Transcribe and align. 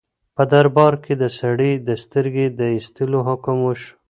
په 0.35 0.43
دربار 0.51 0.93
کې 1.03 1.13
د 1.21 1.23
سړي 1.39 1.71
د 1.87 1.89
سترګې 2.03 2.47
د 2.59 2.61
ایستلو 2.75 3.19
حکم 3.27 3.57
وشو. 3.63 3.91